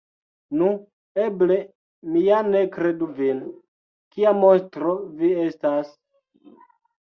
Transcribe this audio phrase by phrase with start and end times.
[0.59, 0.67] Nu,
[1.25, 1.57] eble
[2.13, 3.43] mi ja ne kredu vin!
[4.17, 5.95] Kia monstro vi estas!